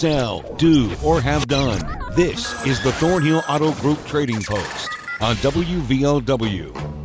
[0.00, 1.78] sell, do, or have done.
[2.16, 4.88] This is the Thornhill Auto Group Trading Post
[5.20, 6.99] on WVOW.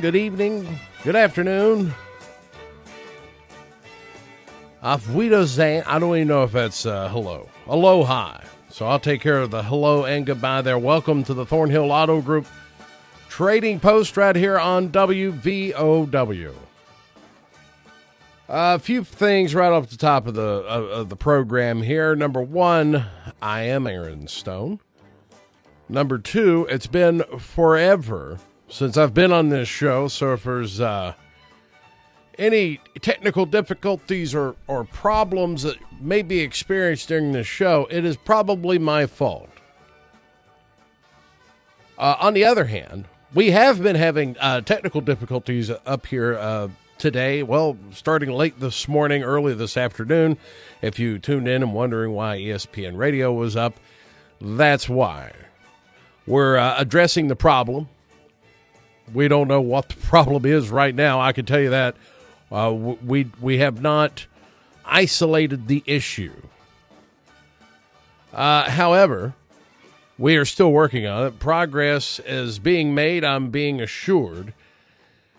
[0.00, 1.92] Good evening, good afternoon.
[4.82, 5.84] Auf Wiedersehen.
[5.86, 7.50] I don't even know if that's uh, hello.
[7.66, 8.40] Aloha.
[8.70, 10.78] So I'll take care of the hello and goodbye there.
[10.78, 12.46] Welcome to the Thornhill Auto Group
[13.28, 16.54] Trading Post right here on WVOW.
[18.48, 22.16] A few things right off the top of the of the program here.
[22.16, 23.04] Number one,
[23.42, 24.80] I am Aaron Stone.
[25.90, 28.38] Number two, it's been forever
[28.70, 30.08] since I've been on this show.
[30.08, 31.14] So if there's uh,
[32.38, 38.16] any technical difficulties or, or problems that may be experienced during this show, it is
[38.16, 39.50] probably my fault.
[41.98, 43.04] Uh, on the other hand,
[43.34, 47.42] we have been having uh, technical difficulties up here uh, today.
[47.42, 50.38] Well, starting late this morning, early this afternoon.
[50.80, 53.74] If you tuned in and wondering why ESPN Radio was up,
[54.40, 55.32] that's why.
[56.26, 57.88] We're uh, addressing the problem.
[59.12, 61.20] We don't know what the problem is right now.
[61.20, 61.96] I can tell you that.
[62.50, 64.26] Uh, we we have not
[64.84, 66.34] isolated the issue.
[68.32, 69.34] Uh, however,
[70.18, 71.38] we are still working on it.
[71.38, 73.24] Progress is being made.
[73.24, 74.52] I'm being assured,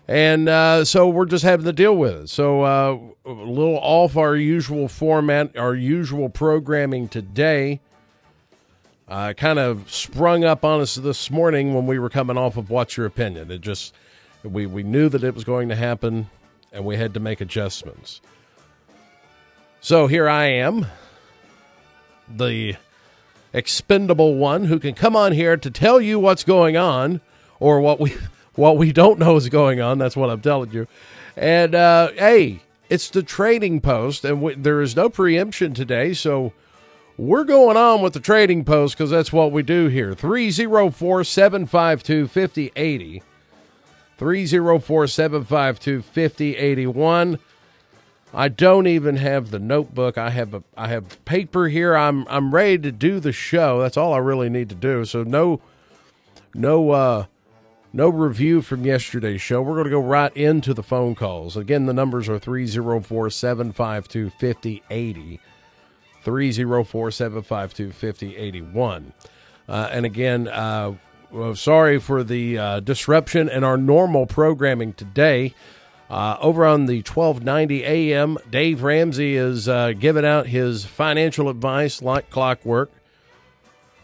[0.08, 2.28] and uh, so we're just having to deal with it.
[2.28, 7.80] So uh, a little off our usual format, our usual programming today
[9.12, 12.70] uh, kind of sprung up on us this morning when we were coming off of
[12.70, 13.50] What's Your Opinion.
[13.50, 13.92] It just,
[14.42, 16.30] we, we knew that it was going to happen
[16.72, 18.22] and we had to make adjustments.
[19.82, 20.86] So here I am,
[22.26, 22.76] the
[23.52, 27.20] expendable one who can come on here to tell you what's going on
[27.60, 28.14] or what we
[28.54, 29.98] what we don't know is going on.
[29.98, 30.86] That's what I'm telling you.
[31.36, 36.54] And uh, hey, it's the trading post, and we, there is no preemption today, so
[37.16, 40.14] we're going on with the trading post because that's what we do here.
[40.14, 43.22] 304 752 5080.
[44.16, 47.38] 304 752 5081.
[48.34, 50.16] I don't even have the notebook.
[50.16, 51.94] I have a I have paper here.
[51.94, 53.80] I'm I'm ready to do the show.
[53.80, 55.04] That's all I really need to do.
[55.04, 55.60] So no
[56.54, 57.26] no uh
[57.92, 59.60] no review from yesterday's show.
[59.60, 61.58] We're going to go right into the phone calls.
[61.58, 65.40] Again, the numbers are 304 752 5080.
[66.22, 69.12] 304 752 5081.
[69.68, 70.94] Uh, and again, uh,
[71.54, 75.54] sorry for the uh, disruption in our normal programming today.
[76.10, 82.02] Uh, over on the 1290 AM, Dave Ramsey is uh, giving out his financial advice
[82.02, 82.90] like clockwork.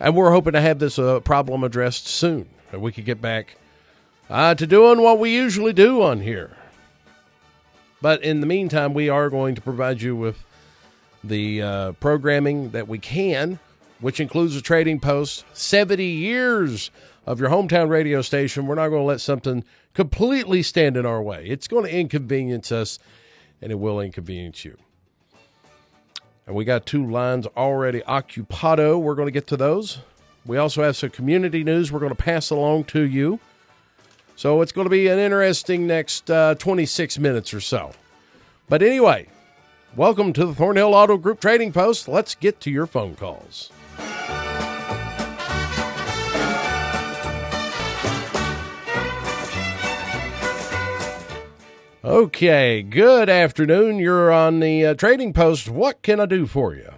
[0.00, 2.48] And we're hoping to have this uh, problem addressed soon.
[2.70, 3.56] That we could get back
[4.30, 6.56] to doing what we usually do on here.
[8.00, 10.44] But in the meantime, we are going to provide you with
[11.24, 13.58] the uh, programming that we can,
[14.00, 15.44] which includes the trading post.
[15.52, 16.90] 70 years
[17.26, 18.66] of your hometown radio station.
[18.66, 21.46] We're not going to let something completely stand in our way.
[21.46, 22.98] It's going to inconvenience us,
[23.60, 24.76] and it will inconvenience you.
[26.46, 28.98] And we got two lines already occupado.
[28.98, 29.98] We're going to get to those.
[30.46, 33.38] We also have some community news we're going to pass along to you.
[34.34, 37.92] So it's going to be an interesting next uh, 26 minutes or so.
[38.68, 39.28] But anyway,
[39.96, 42.08] Welcome to the Thornhill Auto Group Trading Post.
[42.08, 43.70] Let's get to your phone calls.
[52.04, 53.98] Okay, good afternoon.
[53.98, 55.68] You're on the uh, Trading Post.
[55.68, 56.92] What can I do for you?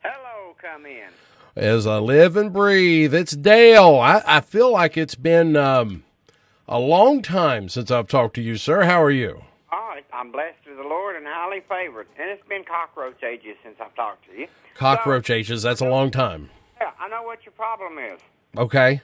[0.00, 1.08] Hello, come in.
[1.54, 3.96] As I live and breathe, it's Dale.
[4.00, 6.04] I, I feel like it's been um,
[6.66, 8.82] a long time since I've talked to you, sir.
[8.82, 9.42] How are you?
[10.12, 12.06] I'm blessed with the Lord and highly favored.
[12.18, 14.46] And it's been cockroach ages since I've talked to you.
[14.74, 16.50] Cockroach so, ages, that's a long time.
[16.80, 18.20] Yeah, I know what your problem is.
[18.56, 19.02] Okay.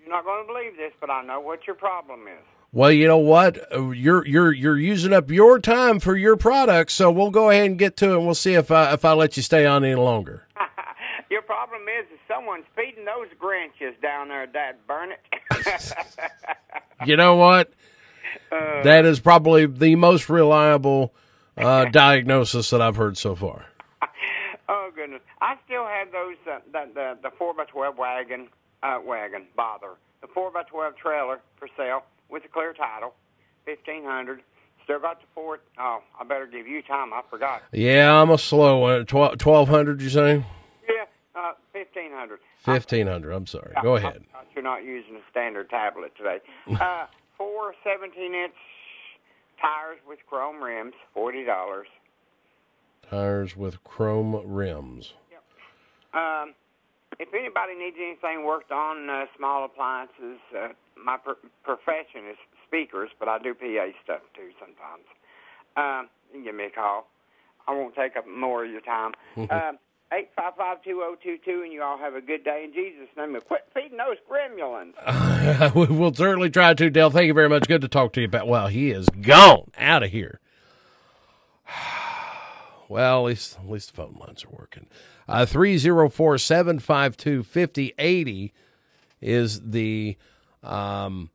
[0.00, 2.44] You're not going to believe this, but I know what your problem is.
[2.72, 3.58] Well, you know what?
[3.72, 7.76] You're you're you're using up your time for your product, so we'll go ahead and
[7.78, 8.16] get to it.
[8.18, 10.46] and We'll see if I if I let you stay on any longer.
[11.30, 14.46] your problem is, is someone's feeding those Grinches down there.
[14.46, 15.94] That burn it.
[17.06, 17.72] you know what?
[18.52, 21.14] Uh, that is probably the most reliable
[21.56, 23.66] uh, diagnosis that I've heard so far.
[24.72, 28.46] Oh goodness, I still have those uh, the the the four by twelve wagon
[28.84, 33.14] uh, wagon bother the four by twelve trailer for sale with a clear title,
[33.64, 34.42] fifteen hundred.
[34.84, 35.60] Still got the Ford.
[35.78, 37.12] Oh, I better give you time.
[37.12, 37.62] I forgot.
[37.72, 39.06] Yeah, I'm a slow one.
[39.06, 40.44] Twelve hundred, you say?
[40.88, 41.04] Yeah,
[41.34, 42.40] uh, fifteen hundred.
[42.64, 43.32] Fifteen hundred.
[43.32, 43.74] I'm sorry.
[43.82, 44.22] Go ahead.
[44.34, 46.38] I, I, you're not using a standard tablet today.
[46.80, 47.06] uh,
[47.40, 48.52] four 17-inch
[49.62, 51.86] tires with chrome rims, forty dollars.
[53.08, 55.14] Tires with chrome rims.
[55.32, 55.42] Yep.
[56.22, 56.54] Um,
[57.18, 60.68] if anybody needs anything worked on uh, small appliances, uh,
[61.02, 62.36] my pr- profession is
[62.68, 65.08] speakers, but I do PA stuff too sometimes.
[65.76, 67.08] Um, you can give me a call.
[67.66, 69.12] I won't take up more of your time.
[69.50, 69.78] um,
[70.12, 72.72] Eight five five two zero two two, and you all have a good day in
[72.72, 73.36] Jesus' name.
[73.36, 74.94] And quit feeding those gremlins.
[75.90, 77.10] we'll certainly try to, Dale.
[77.10, 77.68] Thank you very much.
[77.68, 78.48] Good to talk to you about.
[78.48, 80.40] Well, he is gone out of here.
[82.88, 84.88] Well, at least at least the phone lines are working.
[85.28, 88.52] Uh, three zero four seven five two fifty eighty
[89.20, 90.16] is the
[90.64, 91.30] um,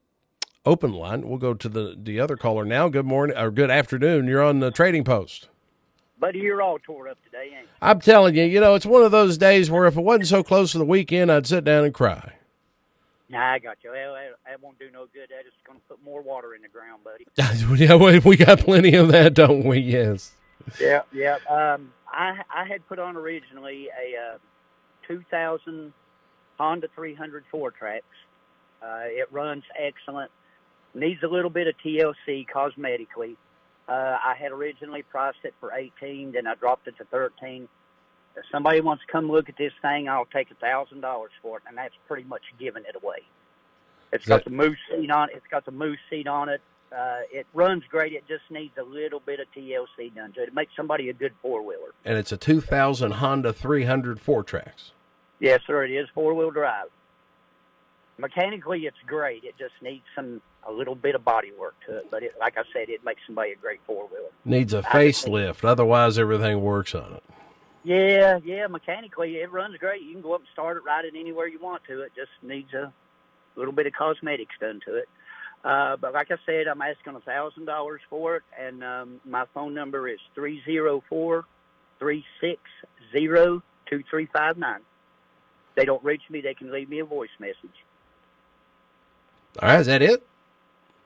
[0.65, 1.25] open line.
[1.25, 2.89] We'll go to the the other caller now.
[2.89, 4.27] Good morning or good afternoon.
[4.27, 5.47] You're on the trading post.
[6.19, 7.67] Buddy, you're all tore up today, ain't you?
[7.81, 10.43] I'm telling you, you know, it's one of those days where if it wasn't so
[10.43, 12.33] close to the weekend, I'd sit down and cry.
[13.27, 13.91] Nah, I got you.
[13.91, 15.29] That, that won't do no good.
[15.29, 17.25] That is going to put more water in the ground, buddy.
[17.83, 19.79] yeah, we got plenty of that, don't we?
[19.79, 20.31] Yes.
[20.79, 21.37] Yeah, yeah.
[21.49, 24.37] Um, I I had put on originally a uh,
[25.07, 25.93] 2000
[26.57, 28.01] Honda 300 FourTrax.
[28.81, 30.31] Uh, it runs excellent.
[30.93, 33.35] Needs a little bit of TLC cosmetically.
[33.87, 37.67] Uh, I had originally priced it for 18, then I dropped it to 13.
[38.35, 41.57] If somebody wants to come look at this thing, I'll take a thousand dollars for
[41.57, 43.19] it, and that's pretty much giving it away.
[44.11, 45.35] It's got the moose seat on it.
[45.35, 46.61] It's got the moose seat on it.
[46.95, 48.13] Uh, it runs great.
[48.13, 50.49] It just needs a little bit of TLC done to it.
[50.49, 51.93] It makes somebody a good four wheeler.
[52.05, 54.91] And it's a 2000 Honda 300 FourTrax.
[55.39, 55.83] Yes, sir.
[55.83, 56.87] It is four wheel drive.
[58.17, 59.43] Mechanically, it's great.
[59.43, 62.07] It just needs some a little bit of body work to it.
[62.09, 64.29] But it, like I said, it makes somebody a great four wheeler.
[64.45, 65.63] Needs a facelift.
[65.63, 67.23] Otherwise, everything works on it.
[67.83, 68.67] Yeah, yeah.
[68.67, 70.01] Mechanically, it runs great.
[70.01, 72.01] You can go up and start it, ride it anywhere you want to.
[72.01, 72.91] It just needs a
[73.55, 75.09] little bit of cosmetics done to it.
[75.63, 79.45] Uh, but like I said, I'm asking a thousand dollars for it, and um, my
[79.53, 81.45] phone number is three zero four
[81.97, 82.61] three six
[83.11, 84.81] zero two three five nine.
[85.75, 87.83] They don't reach me; they can leave me a voice message.
[89.61, 90.25] All right, is that it?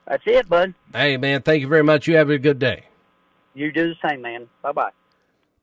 [0.08, 0.74] That's it, bud.
[0.92, 2.08] Hey, man, thank you very much.
[2.08, 2.86] You have a good day.
[3.54, 4.48] You do the same, man.
[4.62, 4.92] Bye bye.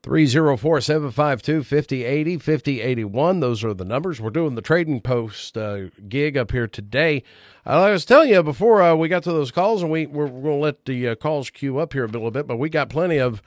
[0.03, 3.39] 304 752 5080 5081.
[3.41, 4.21] Those are the numbers.
[4.21, 7.23] We're doing the Trading Post uh, gig up here today.
[7.65, 10.27] Uh, I was telling you before uh, we got to those calls, and we, we're,
[10.27, 12.69] we're going to let the uh, calls queue up here a little bit, but we
[12.69, 13.41] got plenty of,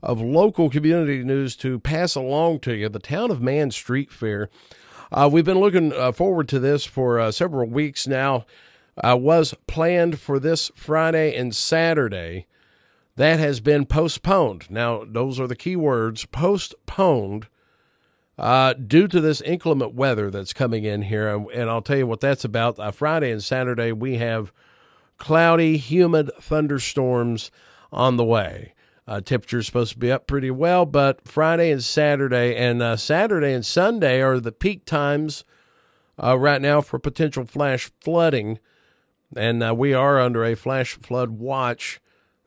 [0.00, 2.88] of local community news to pass along to you.
[2.88, 4.48] The Town of Man Street Fair.
[5.10, 8.44] Uh, we've been looking uh, forward to this for several weeks now
[9.02, 12.46] uh, was planned for this Friday and Saturday.
[13.16, 14.70] That has been postponed.
[14.70, 17.48] Now, those are the key words postponed
[18.38, 21.28] uh, due to this inclement weather that's coming in here.
[21.28, 22.78] And, I'll tell you what that's about.
[22.78, 24.52] Uh, Friday and Saturday, we have
[25.16, 27.50] cloudy, humid thunderstorms
[27.90, 28.74] on the way.
[29.08, 33.52] Uh, temperature's supposed to be up pretty well, but Friday and Saturday, and uh, Saturday
[33.52, 35.44] and Sunday are the peak times
[36.22, 38.58] uh, right now for potential flash flooding
[39.34, 42.00] and uh, we are under a flash flood watch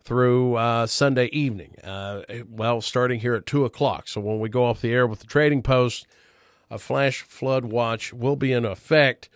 [0.04, 1.76] through uh, Sunday evening.
[1.84, 4.08] Uh, well, starting here at 2 o'clock.
[4.08, 6.08] So when we go off the air with the trading post,
[6.70, 9.30] a flash flood watch will be in effect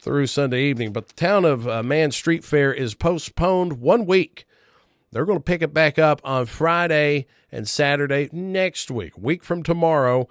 [0.00, 0.92] through Sunday evening.
[0.92, 4.44] But the town of uh, Man Street Fair is postponed one week.
[5.10, 9.16] They're going to pick it back up on Friday and Saturday next week.
[9.16, 10.28] Week from tomorrow,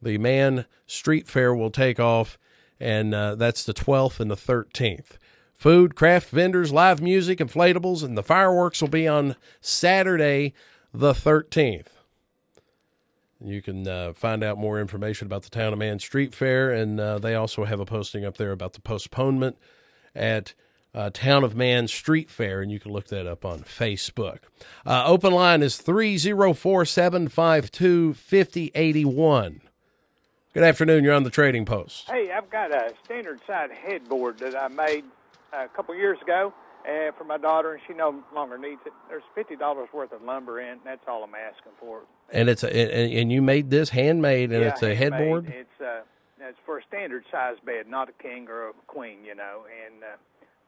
[0.00, 2.38] the Man Street Fair will take off,
[2.80, 5.18] and uh, that's the 12th and the 13th
[5.56, 10.54] food, craft vendors, live music, inflatables, and the fireworks will be on Saturday,
[10.92, 11.88] the 13th.
[13.40, 16.98] You can uh, find out more information about the Town of Man Street Fair, and
[16.98, 19.56] uh, they also have a posting up there about the postponement
[20.14, 20.54] at
[20.94, 24.38] uh, Town of Man Street Fair, and you can look that up on Facebook.
[24.86, 29.60] Uh, open line is 304 752 5081.
[30.54, 31.04] Good afternoon.
[31.04, 32.08] You're on the Trading Post.
[32.08, 35.04] Hey, I've got a standard side headboard that I made
[35.52, 36.52] a couple years ago
[36.88, 38.92] uh, for my daughter, and she no longer needs it.
[39.08, 40.78] There's fifty dollars worth of lumber in.
[40.84, 42.02] That's all I'm asking for.
[42.32, 45.20] And it's a and, and you made this handmade, and yeah, it's a handmade.
[45.20, 45.46] headboard.
[45.48, 46.00] It's uh,
[46.40, 49.64] it's for a standard size bed, not a king or a queen, you know.
[49.86, 50.06] And uh,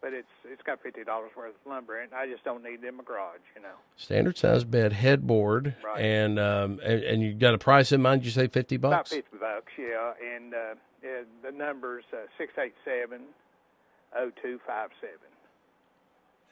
[0.00, 2.12] but it's it's got fifty dollars worth of lumber in it.
[2.14, 3.74] I just don't need it in my garage, you know.
[3.96, 6.00] Standard size bed, headboard, Right.
[6.04, 8.24] and um, and, and you got a price in mind?
[8.24, 9.10] You say fifty bucks?
[9.12, 10.12] About fifty bucks, yeah.
[10.36, 10.58] And uh,
[11.02, 13.22] yeah, the number's uh, six eight seven
[14.16, 15.16] oh two five seven.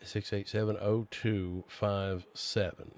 [0.02, 2.92] Six eight seven oh two five seven.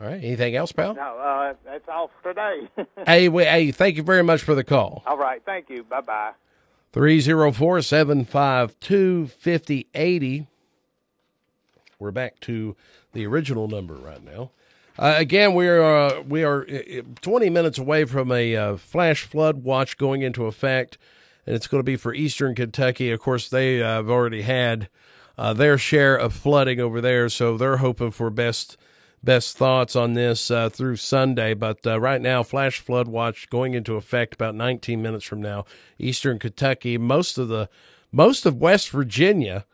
[0.00, 0.22] All right.
[0.22, 0.94] Anything else, pal?
[0.94, 2.68] No, uh, that's all for today.
[3.06, 5.02] hey, wait, hey, thank you very much for the call.
[5.06, 5.82] all right, thank you.
[5.82, 6.32] Bye bye.
[6.92, 10.46] 304 752 5080.
[11.98, 12.76] We're back to
[13.12, 14.52] the original number right now.
[14.98, 19.22] Uh, again, we are uh, we are uh, 20 minutes away from a uh, flash
[19.22, 20.98] flood watch going into effect,
[21.48, 23.10] and it's going to be for eastern Kentucky.
[23.10, 24.90] Of course, they uh, have already had
[25.38, 28.76] uh, their share of flooding over there, so they're hoping for best
[29.24, 31.54] best thoughts on this uh, through Sunday.
[31.54, 35.64] But uh, right now, flash flood watch going into effect about 19 minutes from now.
[35.98, 37.70] Eastern Kentucky, most of the
[38.12, 39.64] most of West Virginia,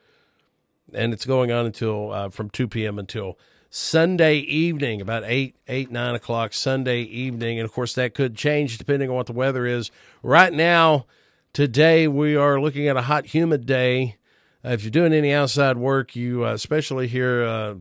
[0.92, 3.00] and it's going on until uh, from 2 p.m.
[3.00, 3.36] until
[3.68, 8.78] Sunday evening, about eight eight nine o'clock Sunday evening, and of course that could change
[8.78, 9.90] depending on what the weather is.
[10.22, 11.06] Right now,
[11.54, 14.16] today we are looking at a hot, humid day.
[14.62, 17.74] Uh, if you're doing any outside work, you uh, especially here, uh,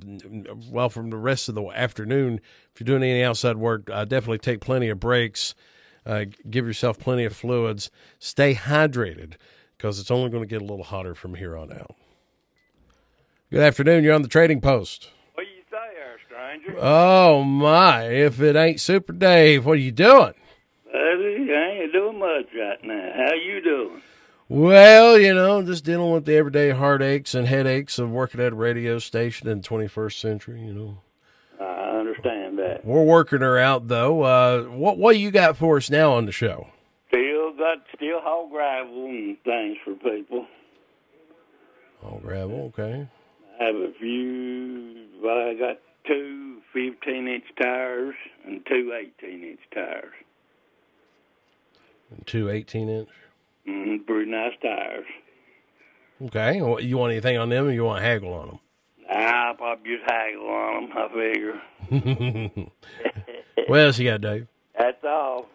[0.70, 2.40] well, from the rest of the afternoon,
[2.74, 5.56] if you're doing any outside work, uh, definitely take plenty of breaks.
[6.06, 7.90] Uh, give yourself plenty of fluids.
[8.20, 9.34] Stay hydrated
[9.78, 11.96] because it's only going to get a little hotter from here on out.
[13.50, 14.04] Good afternoon.
[14.04, 15.10] You're on the trading post.
[15.36, 16.78] What you say there, stranger?
[16.82, 18.04] Oh my!
[18.10, 20.34] If it ain't Super Dave, what are you doing?
[20.94, 23.12] I ain't doing much right now.
[23.16, 24.02] How you doing?
[24.50, 28.56] Well, you know, just dealing with the everyday heartaches and headaches of working at a
[28.56, 30.62] radio station in the 21st century.
[30.62, 30.98] You know,
[31.60, 32.86] I understand that.
[32.86, 34.22] we're working her out though.
[34.22, 36.68] Uh, what what you got for us now on the show?
[37.08, 40.46] Still got still haul gravel and things for people.
[42.04, 42.72] Oh, gravel.
[42.78, 43.08] Okay.
[43.60, 45.06] I have a few.
[45.24, 48.92] Well, I got two 15 inch tires and two
[49.24, 50.14] 18 inch tires.
[52.14, 53.10] And two 18 inch.
[53.68, 55.06] Mm, pretty nice tires.
[56.26, 56.62] Okay.
[56.62, 58.60] Well, You want anything on them, or you want to haggle on them?
[59.10, 60.98] I'll probably just haggle on them.
[60.98, 62.68] I figure.
[63.68, 64.48] What else you got, Dave?
[64.78, 65.48] That's all.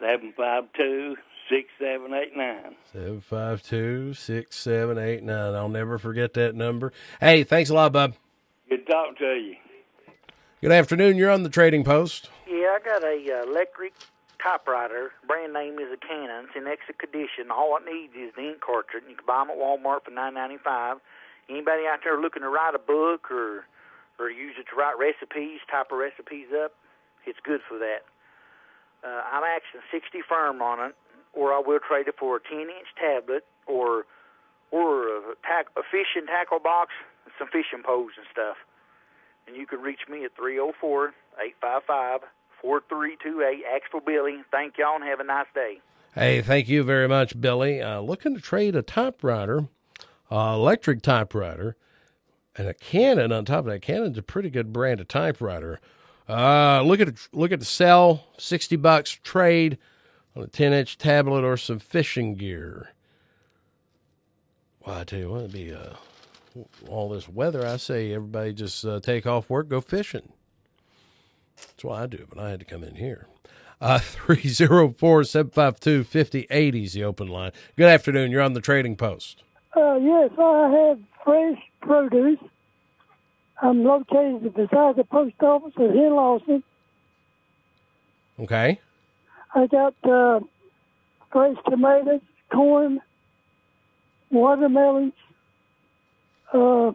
[0.00, 1.16] Seven five two
[1.50, 2.76] six seven eight nine.
[2.92, 5.54] Seven five two six seven eight nine.
[5.54, 6.92] I'll never forget that number.
[7.20, 8.14] Hey, thanks a lot, bub.
[8.68, 9.56] Good talking to you.
[10.60, 11.16] Good afternoon.
[11.16, 12.30] You're on the trading post.
[12.46, 13.94] Yeah, I got a uh, electric
[14.42, 15.12] typewriter.
[15.26, 16.46] Brand name is a Canon.
[16.48, 17.50] It's in excellent condition.
[17.50, 19.04] All it needs is the ink cartridge.
[19.08, 20.98] You can buy them at Walmart for nine ninety five.
[21.48, 23.66] Anybody out there looking to write a book or
[24.18, 26.72] or use it to write recipes, type of recipes up,
[27.26, 28.08] it's good for that.
[29.04, 30.96] Uh, I'm actually 60 firm on it,
[31.34, 34.06] or I will trade it for a 10 inch tablet or
[34.72, 36.90] or a, tack, a fishing tackle box,
[37.38, 38.56] some fishing poles and stuff.
[39.46, 42.26] And you can reach me at 304 855
[42.60, 43.64] 4328.
[43.74, 44.38] Ask for Billy.
[44.50, 45.80] Thank y'all and have a nice day.
[46.14, 47.82] Hey, thank you very much, Billy.
[47.82, 49.68] Uh, looking to trade a typewriter,
[50.30, 51.76] uh, electric typewriter,
[52.56, 53.82] and a Canon on top of that.
[53.82, 55.78] Canon's a pretty good brand of typewriter.
[56.28, 59.78] Uh, look at look at the sell, sixty bucks trade
[60.34, 62.92] on a ten inch tablet or some fishing gear.
[64.84, 65.94] Well, I tell you what, it'd be uh,
[66.88, 67.66] all this weather.
[67.66, 70.32] I say everybody just uh, take off work, go fishing.
[71.56, 73.26] That's what I do, but I had to come in here.
[73.80, 77.52] Uh, 304 752 5080 is the open line.
[77.76, 78.30] Good afternoon.
[78.30, 79.42] You're on the trading post.
[79.76, 82.38] Uh, yes, I have fresh produce.
[83.60, 86.62] I'm located beside the post office in Lawson.
[88.38, 88.80] Okay.
[89.54, 90.40] I got uh,
[91.32, 92.20] fresh tomatoes,
[92.52, 93.00] corn,
[94.30, 95.14] watermelons,
[96.52, 96.92] uh,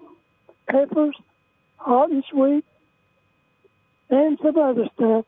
[0.69, 1.15] peppers,
[1.77, 2.63] hot and sweet,
[4.11, 5.25] and some other stuff.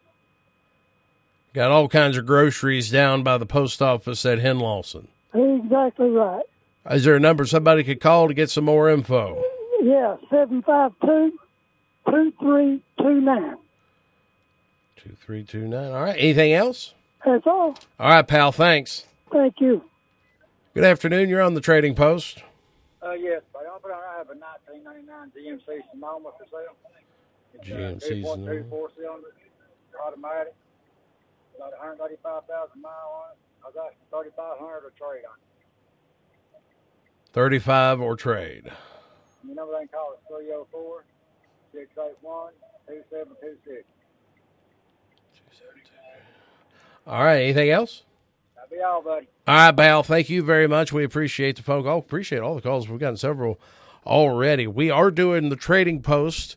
[1.53, 5.07] Got all kinds of groceries down by the post office at Henlawson.
[5.33, 6.43] Exactly right.
[6.91, 9.41] Is there a number somebody could call to get some more info?
[9.81, 11.37] Yeah, 752
[12.05, 13.57] 2329.
[14.97, 15.91] 2329.
[15.91, 16.15] All right.
[16.17, 16.93] Anything else?
[17.25, 17.75] That's all.
[17.99, 18.51] All right, pal.
[18.51, 19.05] Thanks.
[19.31, 19.83] Thank you.
[20.73, 21.29] Good afternoon.
[21.29, 22.43] You're on the trading post.
[23.01, 26.75] Uh, yes, but I have a 1999 GMC Sonoma for sale.
[27.53, 29.33] It's, uh, GMC 2.2 four cylinder,
[30.05, 30.53] automatic,
[31.55, 33.37] about 135,000 miles on it.
[33.63, 35.43] I was asking 3,500 a trade on it.
[37.33, 38.71] 35 or trade.
[39.47, 41.03] You know they can call it 304
[41.73, 42.51] 681
[42.87, 43.85] 2726.
[47.05, 47.41] All right.
[47.41, 48.03] Anything else?
[48.55, 49.27] That'd See y'all, buddy.
[49.47, 50.03] All right, Bal.
[50.03, 50.93] Thank you very much.
[50.93, 51.99] We appreciate the phone call.
[51.99, 52.87] Appreciate all the calls.
[52.87, 53.59] We've gotten several
[54.05, 54.67] already.
[54.67, 56.55] We are doing the trading post.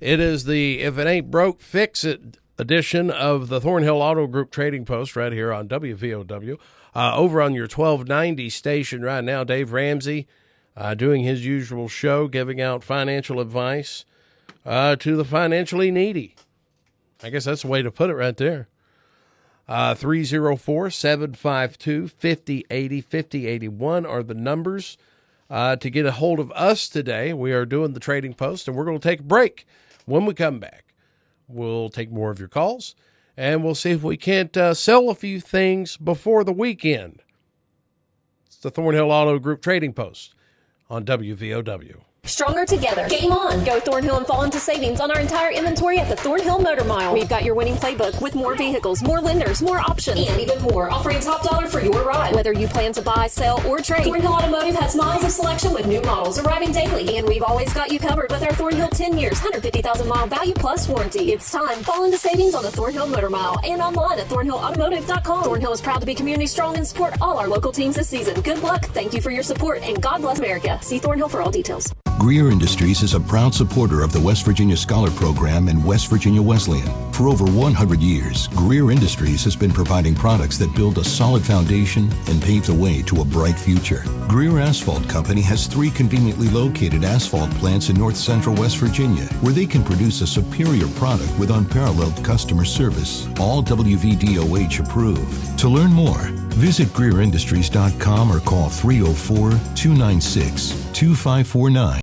[0.00, 4.50] It is the if it ain't broke, fix it edition of the Thornhill Auto Group
[4.50, 6.58] Trading Post right here on WVOW.
[6.94, 10.26] Uh, over on your 1290 station right now, Dave Ramsey
[10.76, 14.04] uh, doing his usual show, giving out financial advice
[14.64, 16.34] uh, to the financially needy.
[17.22, 18.68] I guess that's the way to put it right there.
[19.68, 24.98] Uh, 304 752 5080 5081 are the numbers
[25.48, 27.32] uh, to get a hold of us today.
[27.32, 29.66] We are doing the trading post and we're going to take a break.
[30.10, 30.92] When we come back,
[31.46, 32.96] we'll take more of your calls
[33.36, 37.22] and we'll see if we can't uh, sell a few things before the weekend.
[38.44, 40.34] It's the Thornhill Auto Group Trading Post
[40.88, 42.02] on WVOW.
[42.24, 43.08] Stronger together.
[43.08, 43.64] Game on.
[43.64, 47.12] Go Thornhill and fall into savings on our entire inventory at the Thornhill Motor Mile.
[47.12, 50.90] We've got your winning playbook with more vehicles, more lenders, more options, and even more,
[50.90, 52.34] offering top dollar for your ride.
[52.34, 55.86] Whether you plan to buy, sell, or trade, Thornhill Automotive has miles of selection with
[55.86, 59.32] new models arriving daily, and we've always got you covered with our Thornhill 10 years,
[59.32, 61.32] 150,000 mile value plus warranty.
[61.32, 61.82] It's time.
[61.82, 65.44] Fall into savings on the Thornhill Motor Mile and online at thornhillautomotive.com.
[65.44, 68.40] Thornhill is proud to be community strong and support all our local teams this season.
[68.42, 68.84] Good luck.
[68.86, 70.78] Thank you for your support, and God bless America.
[70.82, 71.92] See Thornhill for all details.
[72.20, 76.42] Greer Industries is a proud supporter of the West Virginia Scholar Program and West Virginia
[76.42, 77.10] Wesleyan.
[77.14, 82.12] For over 100 years, Greer Industries has been providing products that build a solid foundation
[82.26, 84.04] and pave the way to a bright future.
[84.28, 89.54] Greer Asphalt Company has three conveniently located asphalt plants in north central West Virginia where
[89.54, 95.58] they can produce a superior product with unparalleled customer service, all WVDOH approved.
[95.60, 96.28] To learn more,
[96.60, 102.02] visit GreerIndustries.com or call 304 296 2549.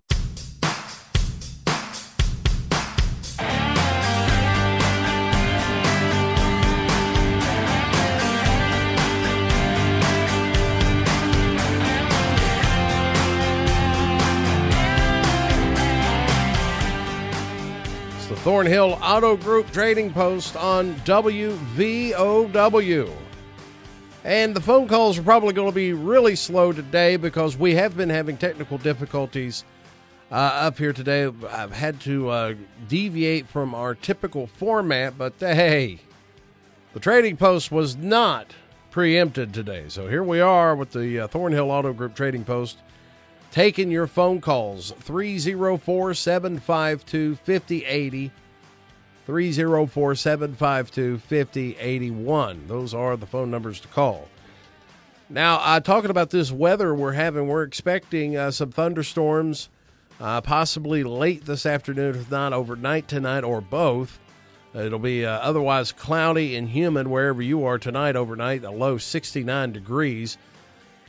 [18.67, 21.55] Thornhill Auto Group Trading Post on WVOW.
[24.25, 27.95] And the phone calls are probably going to be really slow today because we have
[27.95, 29.63] been having technical difficulties
[30.29, 31.31] uh, up here today.
[31.49, 32.55] I've had to uh,
[32.89, 35.99] deviate from our typical format, but hey,
[36.91, 38.53] the trading post was not
[38.91, 39.85] preempted today.
[39.87, 42.79] So here we are with the uh, Thornhill Auto Group Trading Post
[43.49, 48.31] taking your phone calls 304 752 5080.
[49.27, 52.67] 304 752 5081.
[52.67, 54.29] Those are the phone numbers to call.
[55.29, 59.67] Now, uh, talking about this weather we're having, we're expecting uh, some thunderstorms
[60.21, 64.17] uh, possibly late this afternoon, if not overnight tonight, or both.
[64.73, 69.73] It'll be uh, otherwise cloudy and humid wherever you are tonight, overnight, a low 69
[69.73, 70.37] degrees.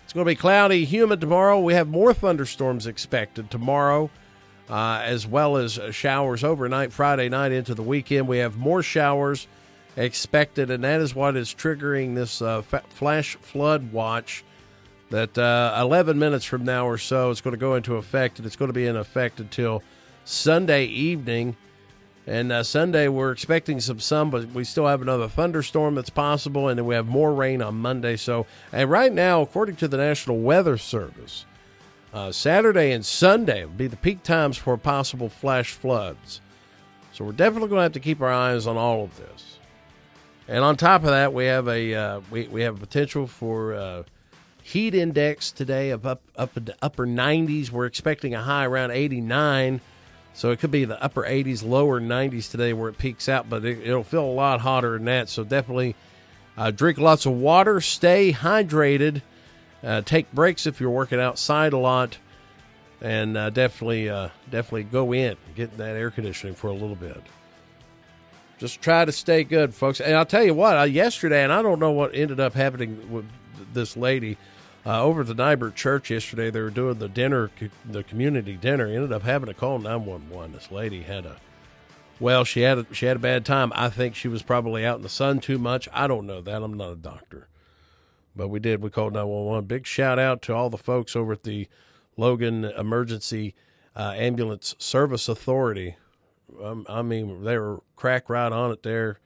[0.03, 1.61] It's going to be cloudy, humid tomorrow.
[1.61, 4.11] We have more thunderstorms expected tomorrow,
[4.71, 8.29] uh, as well as showers overnight, Friday night into the weekend.
[8.29, 9.47] We have more showers
[9.97, 14.45] expected, and that is what is triggering this uh, f- flash flood watch.
[15.11, 18.47] That uh, 11 minutes from now or so, it's going to go into effect, and
[18.47, 19.83] it's going to be in effect until
[20.25, 21.57] Sunday evening.
[22.27, 26.69] And uh, Sunday, we're expecting some sun, but we still have another thunderstorm that's possible,
[26.69, 28.17] and then we have more rain on Monday.
[28.17, 31.47] So, and right now, according to the National Weather Service,
[32.13, 36.41] uh, Saturday and Sunday will be the peak times for possible flash floods.
[37.13, 39.59] So, we're definitely going to have to keep our eyes on all of this.
[40.49, 43.75] And on top of that, we have a uh, we we have a potential for
[43.75, 44.03] uh,
[44.63, 47.71] heat index today of up up in the upper 90s.
[47.71, 49.81] We're expecting a high around 89.
[50.35, 53.65] So it could be the upper 80s, lower 90s today where it peaks out, but
[53.65, 55.29] it, will feel a lot hotter than that.
[55.29, 55.97] So definitely
[56.57, 59.23] uh, drink lots of water, stay hydrated,
[59.83, 62.19] uh, take breaks if you're working outside a lot,
[63.01, 66.97] and uh, definitely uh, definitely go in and get that air conditioning for a little
[66.97, 67.23] bit.
[68.59, 70.01] Just try to stay good, folks.
[70.01, 73.13] And I'll tell you what, uh, yesterday, and I don't know what ended up happening
[73.13, 73.25] with
[73.73, 74.37] this lady.
[74.87, 77.51] Uh, over at the Neibert Church yesterday, they were doing the dinner,
[77.85, 78.87] the community dinner.
[78.87, 80.53] Ended up having to call nine one one.
[80.53, 81.37] This lady had a,
[82.19, 83.71] well, she had a, she had a bad time.
[83.75, 85.89] I think she was probably out in the sun too much.
[85.93, 86.63] I don't know that.
[86.63, 87.49] I'm not a doctor,
[88.39, 88.83] but we did.
[88.83, 89.65] We called nine one one.
[89.67, 91.69] Big shout out to all the folks over at the
[92.17, 93.55] Logan Emergency
[93.95, 95.97] uh, Ambulance Service Authority.
[96.63, 99.21] Um, I mean, they were crack right on it there.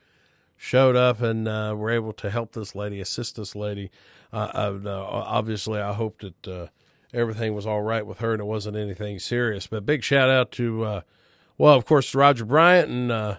[0.57, 3.91] Showed up and uh, were able to help this lady, assist this lady
[4.33, 6.67] uh, uh, obviously, I hope that uh,
[7.13, 9.67] everything was all right with her and it wasn't anything serious.
[9.67, 11.01] But big shout out to, uh,
[11.59, 13.39] well, of course, Roger Bryant and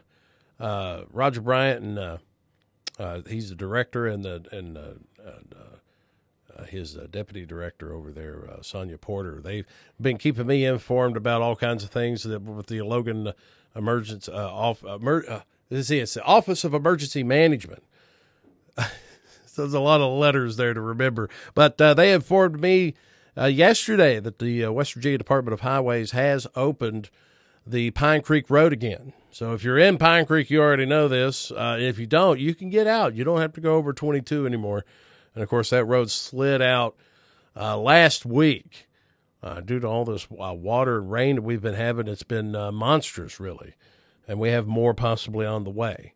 [1.11, 4.77] Roger Bryant and he's the director and the and
[5.25, 9.41] and uh, uh, his uh, deputy director over there, uh, Sonia Porter.
[9.41, 9.65] They've
[9.99, 13.33] been keeping me informed about all kinds of things that, with the Logan
[13.75, 14.83] Emergency uh, off.
[14.83, 17.83] Emer, uh, this is the Office of Emergency Management.
[18.77, 18.83] so
[19.57, 22.93] there's a lot of letters there to remember, but uh, they informed me
[23.37, 27.09] uh, yesterday that the uh, West Virginia Department of Highways has opened
[27.65, 29.13] the Pine Creek Road again.
[29.31, 31.49] So if you're in Pine Creek, you already know this.
[31.49, 33.15] Uh, if you don't, you can get out.
[33.15, 34.85] You don't have to go over 22 anymore.
[35.33, 36.95] And of course, that road slid out
[37.55, 38.87] uh, last week
[39.41, 42.07] uh, due to all this uh, water and rain that we've been having.
[42.07, 43.75] It's been uh, monstrous, really.
[44.27, 46.13] And we have more possibly on the way.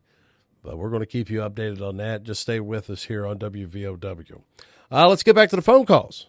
[0.62, 2.24] But we're going to keep you updated on that.
[2.24, 4.42] Just stay with us here on WVOW.
[4.90, 6.26] Uh, let's get back to the phone calls.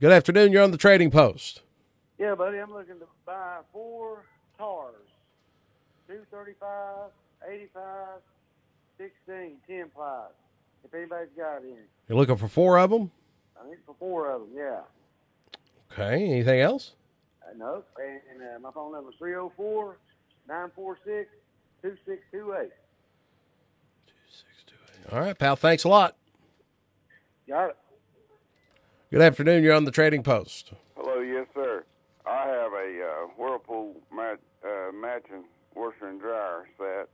[0.00, 0.52] Good afternoon.
[0.52, 1.62] You're on the Trading Post.
[2.18, 4.24] Yeah, buddy, I'm looking to buy four
[4.58, 4.94] TARs.
[6.06, 7.10] 235,
[7.48, 7.82] 85,
[8.98, 10.30] 16, 10 plies.
[10.84, 11.74] If anybody's got any.
[12.08, 13.10] You're looking for four of them?
[13.60, 14.80] I think for four of them, yeah.
[15.92, 16.24] Okay.
[16.24, 16.92] Anything else?
[17.42, 19.96] Uh, no, and uh, my phone number is 304
[20.48, 21.30] 946
[21.82, 22.70] 2628.
[25.12, 25.56] All right, pal.
[25.56, 26.16] Thanks a lot.
[27.48, 27.76] Got it.
[29.10, 29.64] Good afternoon.
[29.64, 30.72] You're on the Trading Post.
[30.96, 31.84] Hello, yes, sir.
[32.26, 37.08] I have a uh, Whirlpool mat, uh, matching washer and dryer set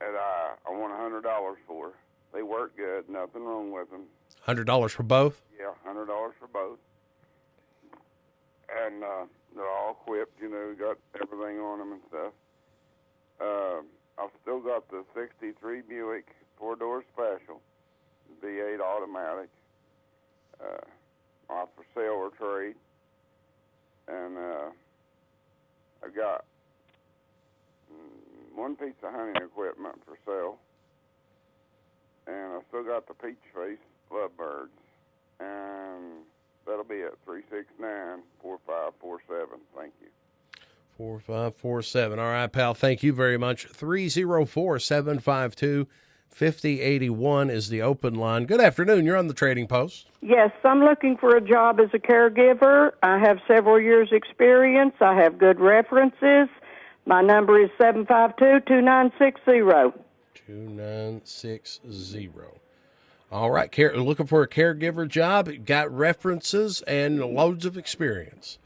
[0.00, 1.92] that I, I want a hundred dollars for.
[2.32, 4.02] They work good, nothing wrong with them.
[4.42, 5.40] Hundred dollars for both.
[5.58, 6.78] Yeah, hundred dollars for both.
[8.84, 12.32] And uh, they're all equipped, you know, got everything on them and stuff.
[13.40, 17.60] Uh, I've still got the '63 Buick four door special,
[18.42, 19.48] V8 automatic.
[20.60, 20.86] Uh,
[21.50, 22.76] off for sale or trade.
[24.08, 24.70] And uh,
[26.04, 26.44] I got
[27.92, 30.58] mm, one piece of hunting equipment for sale.
[33.02, 33.78] And I still got the peach face
[34.10, 34.70] lovebirds.
[35.40, 36.24] And
[36.66, 39.60] that'll be at 369 4547.
[39.76, 40.08] Thank you.
[40.96, 42.18] 4547.
[42.18, 42.74] All right, pal.
[42.74, 43.66] Thank you very much.
[43.66, 45.88] 304 752
[46.28, 48.46] 5081 is the open line.
[48.46, 49.04] Good afternoon.
[49.04, 50.08] You're on the Trading Post.
[50.22, 52.92] Yes, I'm looking for a job as a caregiver.
[53.02, 54.94] I have several years' experience.
[55.00, 56.48] I have good references.
[57.04, 60.00] My number is 752 2960.
[60.46, 62.30] 2960.
[63.32, 63.72] All right.
[63.72, 65.50] Care, looking for a caregiver job.
[65.64, 68.58] Got references and loads of experience.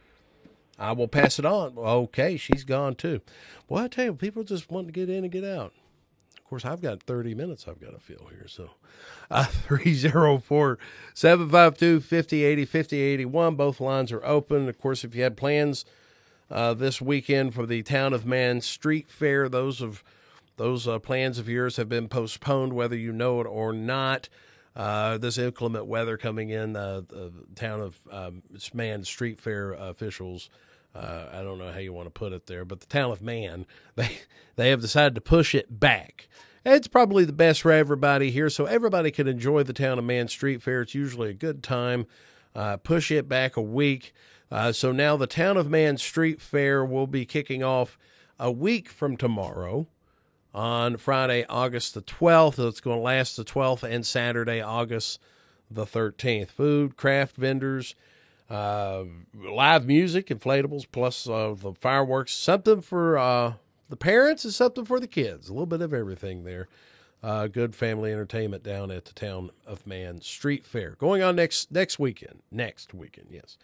[0.77, 1.79] I will pass it on.
[1.79, 3.21] Okay, she's gone too.
[3.69, 5.73] Well, I tell you, people just want to get in and get out.
[6.37, 8.49] Of course, I've got 30 minutes I've got to fill here.
[8.49, 8.71] So
[9.31, 10.79] uh, 304
[11.15, 13.55] 752 5080 5081.
[13.55, 14.69] Both lines are open.
[14.69, 15.85] Of course, if you had plans
[16.51, 20.03] uh, this weekend for the Town of Man Street Fair, those of
[20.57, 24.29] those uh, plans of yours have been postponed, whether you know it or not.
[24.77, 28.43] Uh, this inclement weather coming in, the town of um,
[28.75, 30.51] Man Street Fair officials
[30.97, 33.21] uh, I don't know how you want to put it there, but the town of
[33.21, 34.19] Man, they
[34.57, 36.29] they have decided to push it back.
[36.65, 40.29] It's probably the best for everybody here, so everybody can enjoy the town of Man
[40.29, 40.83] Street Fair.
[40.83, 42.07] It's usually a good time.
[42.55, 44.15] Uh, push it back a week.
[44.51, 47.99] Uh, so now the town of Man Street Fair will be kicking off
[48.39, 49.87] a week from tomorrow
[50.57, 52.59] on Friday, August the 12th.
[52.67, 55.21] It's going to last the 12th and Saturday, August
[55.71, 56.49] the 13th.
[56.49, 57.95] Food, craft vendors,
[58.49, 62.33] uh, live music, inflatables, plus uh, the fireworks.
[62.33, 63.53] Something for uh,
[63.91, 65.51] the parents and something for the kids.
[65.51, 66.69] A little bit of everything there.
[67.23, 70.93] Uh, good family entertainment down at the Town of Man Street Fair.
[70.93, 72.41] Going on next next weekend.
[72.51, 73.59] Next weekend, yes.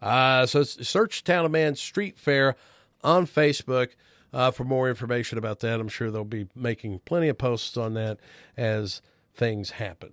[0.00, 2.54] Uh, so search Town of Man Street Fair
[3.02, 3.90] on Facebook
[4.32, 5.80] uh, for more information about that.
[5.80, 8.18] I'm sure they'll be making plenty of posts on that
[8.56, 9.00] as
[9.34, 10.12] things happen.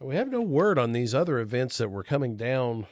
[0.00, 2.86] We have no word on these other events that were coming down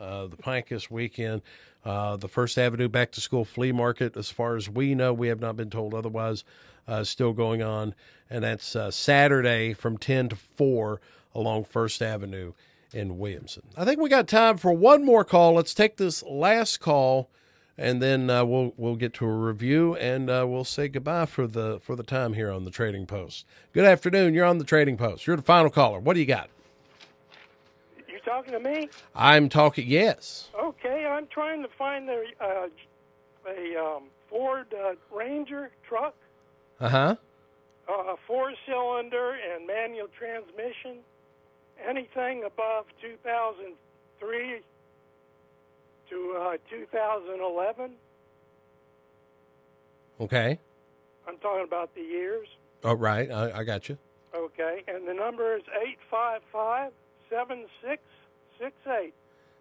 [0.00, 1.42] uh, the pike this weekend.
[1.84, 5.28] Uh, the First Avenue Back to School Flea Market, as far as we know, we
[5.28, 6.42] have not been told otherwise,
[6.88, 7.94] uh, still going on.
[8.30, 11.00] And that's uh, Saturday from 10 to 4
[11.34, 12.54] along First Avenue
[12.92, 13.64] in Williamson.
[13.76, 15.54] I think we got time for one more call.
[15.54, 17.28] Let's take this last call
[17.76, 21.46] and then uh, we'll we'll get to a review and uh, we'll say goodbye for
[21.46, 23.44] the for the time here on the Trading Post.
[23.72, 24.34] Good afternoon.
[24.34, 25.26] You're on the Trading Post.
[25.26, 25.98] You're the final caller.
[26.00, 26.48] What do you got?
[28.08, 28.88] You talking to me?
[29.14, 29.86] I'm talking.
[29.88, 30.48] Yes.
[30.58, 32.68] Okay, I'm trying to find the uh,
[33.48, 36.14] a um, Ford uh, Ranger truck,
[36.80, 37.16] Uh-huh.
[37.88, 40.98] uh, four cylinder and manual transmission.
[41.86, 44.60] Anything above 2003
[46.10, 47.92] to uh, 2011.
[50.20, 50.58] Okay.
[51.26, 52.46] I'm talking about the years.
[52.82, 53.30] Oh, right.
[53.30, 53.98] I, I got you.
[54.36, 56.90] Okay, and the number is eight five five
[57.30, 58.02] seven six
[58.58, 59.14] six eight.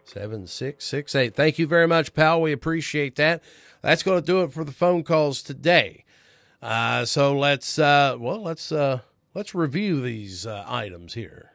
[0.06, 1.34] 7668.
[1.34, 2.42] Thank you very much, pal.
[2.42, 3.42] We appreciate that.
[3.82, 6.04] That's going to do it for the phone calls today.
[6.62, 9.00] Uh, so let's uh, well let's uh,
[9.34, 11.53] let's review these uh, items here.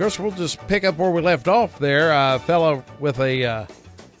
[0.00, 2.10] Course, we'll just pick up where we left off there.
[2.10, 3.66] A fellow with a uh,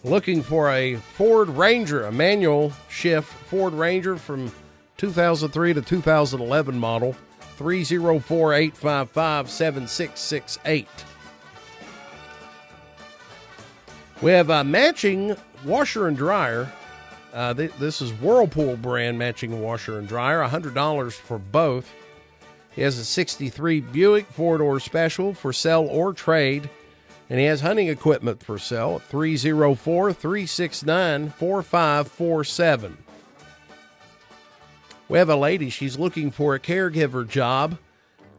[0.04, 4.52] looking for a Ford Ranger, a manual shift Ford Ranger from
[4.98, 7.16] 2003 to 2011 model.
[7.56, 10.86] 304 855 7668.
[14.20, 16.70] We have a matching washer and dryer.
[17.32, 21.90] Uh, th- this is Whirlpool brand matching washer and dryer, $100 for both.
[22.72, 26.70] He has a 63 Buick four door special for sell or trade,
[27.28, 32.98] and he has hunting equipment for sale at 304 369 4547.
[35.08, 37.78] We have a lady, she's looking for a caregiver job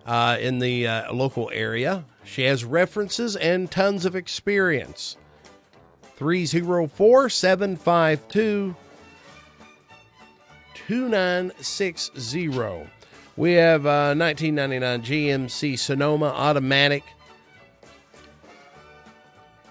[0.06, 2.06] uh, in the uh, local area.
[2.24, 5.18] She has references and tons of experience.
[6.16, 8.76] 304 752
[10.74, 13.01] 2960.
[13.42, 17.04] We have a 1999 GMC Sonoma automatic,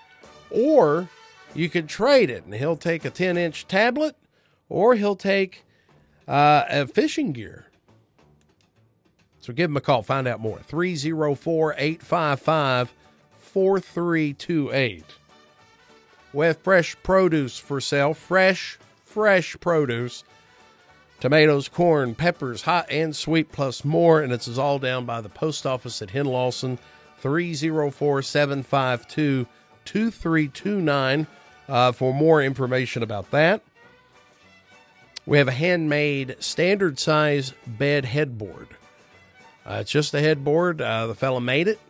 [0.51, 1.09] or
[1.55, 4.17] you could trade it and he'll take a 10 inch tablet
[4.69, 5.65] or he'll take
[6.29, 7.67] uh, a fishing gear.
[9.41, 10.59] So give him a call, find out more.
[10.59, 12.93] 304 855
[13.39, 15.05] 4328.
[16.33, 18.13] We have fresh produce for sale.
[18.13, 20.25] Fresh, fresh produce.
[21.21, 24.21] Tomatoes, corn, peppers, hot and sweet, plus more.
[24.21, 26.79] And it's all down by the post office at Henlawson,
[27.19, 29.47] 304 752
[29.85, 31.27] 2329
[31.69, 33.63] uh, for more information about that.
[35.25, 38.69] We have a handmade standard size bed headboard.
[39.65, 40.81] Uh, it's just a headboard.
[40.81, 41.81] Uh, the fella made it,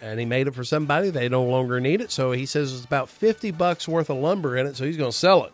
[0.00, 1.10] and he made it for somebody.
[1.10, 4.56] They no longer need it, so he says it's about fifty bucks worth of lumber
[4.56, 4.76] in it.
[4.76, 5.52] So he's going to sell it,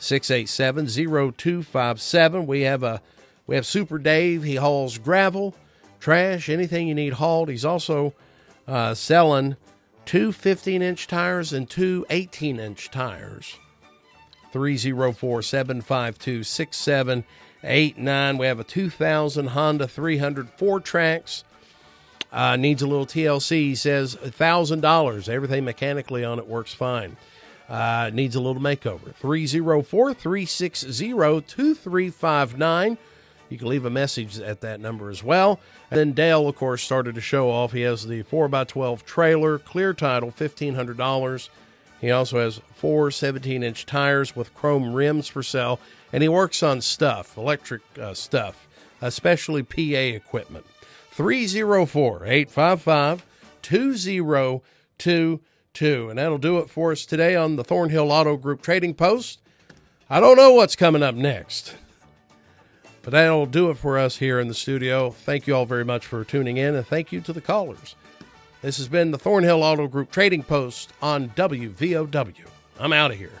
[0.00, 2.46] fifty dollars at 304-687-0257.
[2.46, 3.02] We have a
[3.46, 4.42] we have Super Dave.
[4.42, 5.54] He hauls gravel,
[5.98, 7.48] trash, anything you need hauled.
[7.48, 8.14] He's also
[8.66, 9.56] uh, selling
[10.04, 13.58] two 15 inch tires and two 18 inch tires.
[14.52, 18.38] 304 752 6789.
[18.38, 21.44] We have a 2000 Honda 300 FourTrax.
[22.32, 23.50] Uh, needs a little TLC.
[23.50, 25.28] He says $1,000.
[25.28, 27.16] Everything mechanically on it works fine.
[27.70, 29.14] Uh, needs a little makeover.
[29.14, 32.98] 304 360 2359.
[33.48, 35.60] You can leave a message at that number as well.
[35.90, 37.70] And then Dale, of course, started to show off.
[37.72, 41.48] He has the 4x12 trailer, clear title, $1,500.
[42.00, 45.78] He also has four 17 inch tires with chrome rims for sale,
[46.12, 48.66] and he works on stuff, electric uh, stuff,
[49.02, 50.64] especially PA equipment.
[51.10, 53.26] 304 855
[53.62, 55.40] 2022.
[55.78, 59.40] And that'll do it for us today on the Thornhill Auto Group Trading Post.
[60.10, 61.76] I don't know what's coming up next,
[63.02, 65.10] but that'll do it for us here in the studio.
[65.10, 67.94] Thank you all very much for tuning in, and thank you to the callers.
[68.60, 72.34] This has been the Thornhill Auto Group Trading Post on WVOW.
[72.78, 73.40] I'm out of here.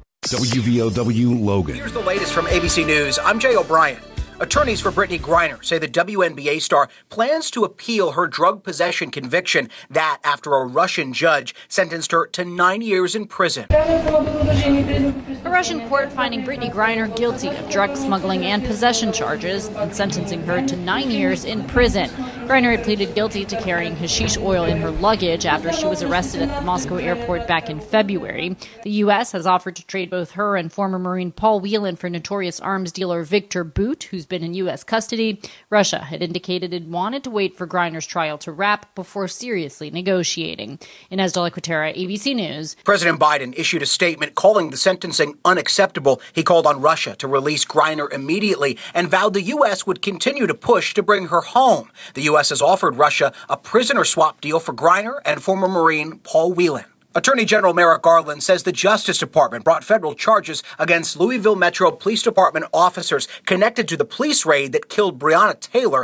[0.31, 1.75] WVOW Logan.
[1.75, 3.19] Here's the latest from ABC News.
[3.19, 3.99] I'm Jay O'Brien.
[4.41, 9.69] Attorneys for Brittney Griner say the WNBA star plans to appeal her drug possession conviction
[9.91, 13.67] that after a Russian judge sentenced her to nine years in prison.
[13.69, 20.41] A Russian court finding Brittney Griner guilty of drug smuggling and possession charges and sentencing
[20.47, 22.09] her to nine years in prison.
[22.47, 26.41] Griner had pleaded guilty to carrying hashish oil in her luggage after she was arrested
[26.41, 28.57] at the Moscow airport back in February.
[28.83, 29.33] The U.S.
[29.33, 33.21] has offered to trade both her and former Marine Paul Whelan for notorious arms dealer
[33.23, 34.83] Victor Bout, who's been in U.S.
[34.83, 35.39] custody.
[35.69, 40.79] Russia had indicated it wanted to wait for Griner's trial to wrap before seriously negotiating.
[41.11, 42.75] Ines de la Cuetara, ABC News.
[42.83, 46.21] President Biden issued a statement calling the sentencing unacceptable.
[46.33, 49.85] He called on Russia to release Griner immediately and vowed the U.S.
[49.85, 51.91] would continue to push to bring her home.
[52.13, 52.49] The U.S.
[52.49, 56.90] has offered Russia a prisoner swap deal for Griner and former Marine Paul Whelan.
[57.13, 62.23] Attorney General Merrick Garland says the Justice Department brought federal charges against Louisville Metro Police
[62.23, 65.99] Department officers connected to the police raid that killed Breonna Taylor